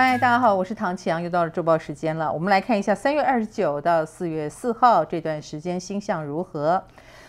[0.00, 2.32] 嗨，大家好，我是唐启阳，又到了周报时间了。
[2.32, 6.80] 我们来看一下三月二十九到四月四号这段时间星象如何。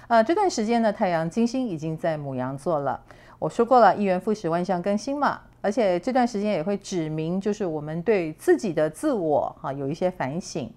[0.08, 3.02] 呃，这段时间呢，太阳金星已经在母羊座了。
[3.40, 5.40] 我说过了，一元复始，万象更新嘛。
[5.62, 10.72] 而且这段时间也会指明，就是我们对自己的自我哈、有一些反省。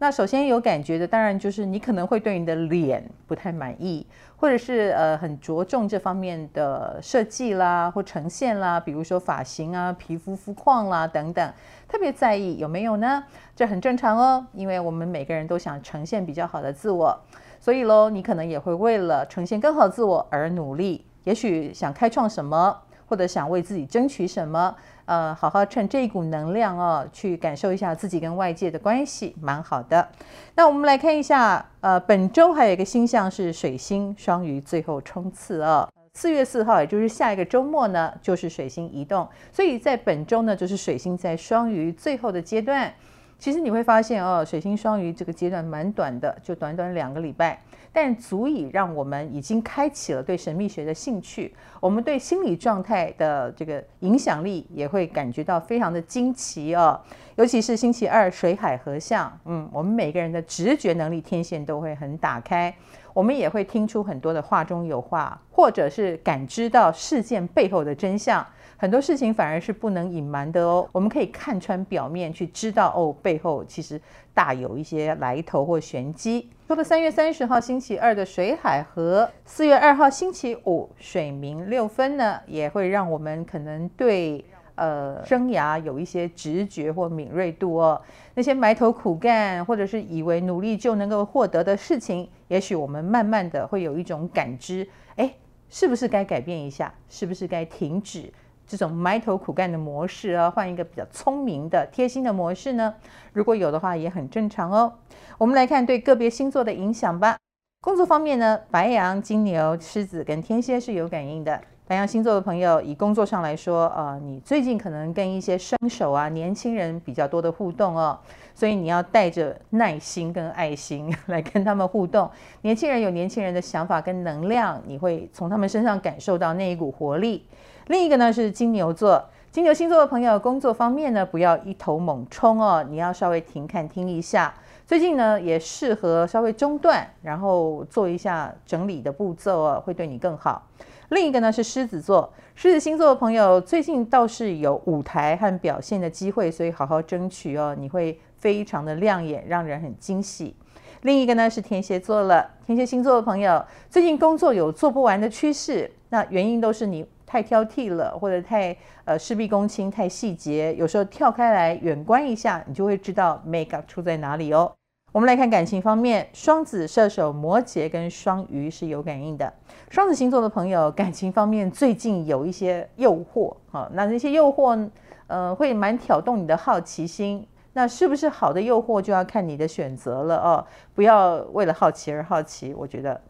[0.00, 11.52] 那首先有感觉的，当然就是你可能会对你的脸不太满意，或者是呃很着重这方面的设计啦或呈现啦，比如说发型啊、皮肤肤况啦等等，
[11.88, 13.24] 特别在意有没有呢？
[13.56, 17.18] 这很正常哦，因为我们每个人都想呈现比较好的自我，
[17.58, 22.82] 所以喽，你可能也会为了呈现更好自我而努力，也许想开创什么。
[23.10, 24.76] 或者想为自己争取什么，
[25.08, 30.06] 呃，好好趁这一股能量哦，去感受一下自己跟外界的关系，蛮好的。
[30.54, 35.88] 那我们来看一下，呃，本周还有一个星象是水星双鱼最后冲刺哦。
[36.12, 42.92] 四月四号，也就是下一个周末呢，就是水星移动，所以在本周呢，就是水星在双鱼最后的阶段。
[43.38, 47.60] 其实你会发现哦，水星双鱼这个阶段蛮短的，就短短两个礼拜。
[47.90, 57.00] 但足以让我们已经开启了对神秘学的兴趣，我们对心理状态的这个影响力也会感觉到非常的惊奇哦。
[57.36, 62.72] 尤其是星期二水海合相，嗯，我们每个人的直觉能力天线都会很打开，
[63.14, 68.46] 我们也会听出很多的话中有话，或者是感知到事件背后的真相。
[68.80, 74.00] 很多事情反而是不能隐瞒的哦，我们可以看穿表面，去知道哦，背后其实
[74.32, 76.48] 大有一些来头或玄机。
[76.68, 84.44] 说了三月三十号星期二的水海合，四月二号星期五水冥六分呢，也会让我们可能对
[84.76, 88.00] 呃生涯有一些直觉或敏锐度哦。
[88.34, 95.34] 那些埋头苦干或者是以为努力就能够获得的事情，也许我们慢慢的会有一种感知，哎，
[95.68, 96.94] 是不是该改变一下？
[97.08, 98.32] 是不是该停止？
[98.68, 102.94] 这种埋头苦干的模式啊，换一个比较聪明的、贴心的模式呢？
[103.32, 104.92] 如果有的话，也很正常哦。
[105.38, 107.38] 我们来看对个别星座的影响吧。
[107.80, 111.62] 工作方面呢，白羊、金牛、狮子跟天蝎是有感应的。
[111.88, 118.18] 白羊星座的朋友，以工作上来说，呃，你最近可能跟一些生手啊、年轻人比较多的互动哦，
[118.54, 122.30] 所以你要带着耐心跟爱心 来跟他们互动。
[122.60, 127.46] 年轻人有年轻人的想法跟能量，你会从他们身上感受到那一股活力。
[127.86, 134.52] 另一个呢是金牛座，金牛星座的朋友，工作方面呢不要一头猛冲哦，你要稍微停看听一下。
[134.86, 140.62] 最近呢也适合稍微中断，然后做一下整理的步骤哦，会对你更好。
[141.10, 150.54] 另一个呢是狮子座，狮子星座的朋友最近倒是有舞台和表现的机会，所以好好争取哦，你会非常的亮眼，让人很惊喜。
[151.02, 157.06] 另一个呢是天蝎座了，天蝎星座的朋友最近工作有做不完的趋势，那原因都是你。
[157.30, 158.74] 太挑剔了，或者太
[159.04, 164.77] 呃事必躬亲，太细节，有时候跳开来远观一下，你就会知道 make up 出在哪里哦。
[165.18, 169.52] 我们来看感情方面，双子、射手、摩羯跟双鱼是有感应的。
[169.90, 174.88] 双子星座的朋友，感情方面最近有一些诱惑哈，那那些诱惑
[175.26, 180.64] 呃会蛮挑动你的好奇心，那是不是好的诱惑就要看你的选择了哦，
[180.94, 183.20] 不要为了好奇而好奇，我觉得。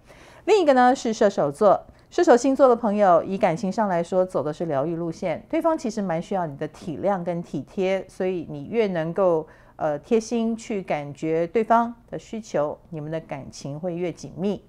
[0.44, 1.86] 另一个呢是射手座。
[2.10, 5.42] 射手星座的朋友，以感情上来说，走的是疗愈路线。
[5.48, 9.46] 对方其实蛮需要你的体谅跟体贴，所以你越能够
[9.78, 14.62] 呃贴心去感觉对方的需求，你们的感情会越紧密。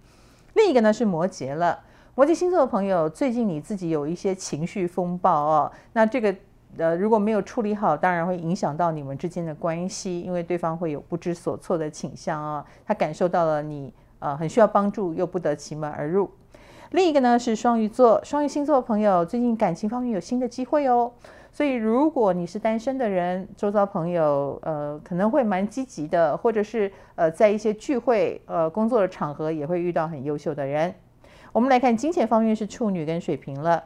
[0.54, 1.80] 另一个呢是摩羯了，
[2.14, 6.36] 摩羯星座的朋友，最近你自己有一些情绪风暴哦，那这个
[6.78, 16.30] 呃如果没有处理好，当然会影响到你们之间的关系，因为对方会有不知所措的倾向啊、哦，他感受到了你呃很需要帮助，又不得其门而入。
[16.92, 21.12] 另一个呢是双鱼座，双鱼星座的朋友最近感情方面有新的机会哦，
[21.52, 30.92] 所以如果你是单身的人，周遭朋友呃可能会蛮积极的，或者是呃在一些聚会呃工作的场合也会遇到很优秀的人。
[31.52, 33.84] 我们来看金钱方面是处女跟水瓶了，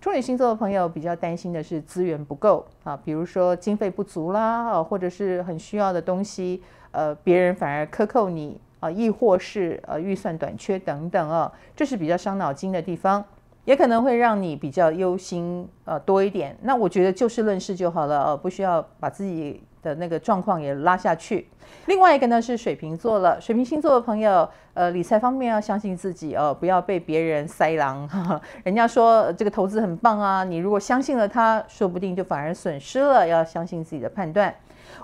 [0.00, 6.60] 处女星座的朋友比较担心的是资源不够啊，比如说经费不足啦，或者是很需要的东西，
[6.90, 8.60] 呃别人反而克扣你。
[8.80, 13.24] 啊，亦或是呃预算短缺等等啊，这是比较伤脑筋的地方，
[13.64, 16.56] 也可能会让你比较忧心呃多一点。
[16.62, 21.46] 那我觉得就事论事就好了，呃，不需要把自己的那个状况也拉下去。
[21.86, 28.08] 另外一个呢是水瓶座了，水瓶星座的朋友，呃，理财方面要相信自己哦，不要被别人塞狼。
[28.08, 33.26] 呵呵，人家说这个投资很棒啊，你如果相信了他，说不定就反而损失了。
[33.26, 34.52] 要相信自己的判断。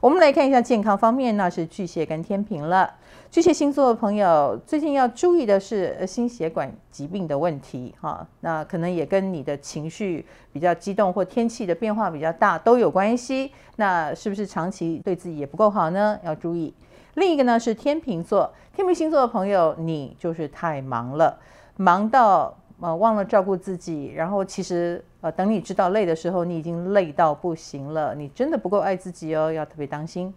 [0.00, 2.94] 我们来看一下健康方面，那是巨蟹跟天秤了。
[3.31, 13.50] 巨蟹星座的朋友最近要注意的是心血管疾病的问题，哈，那可能也跟你的情绪比较激动或天气的变化比较大都有关系。
[13.77, 16.19] 那是不是长期对自己也不够好呢？
[16.23, 16.73] 要注意。
[17.15, 21.39] 另一个呢是天秤座，天秤星座的朋友，你就是太忙了，
[21.77, 30.32] 忙到呃忘了照顾自己，然后其实呃等你知道累的时候，你已经累到不行了，你真的不够爱自己哦，要特别当心。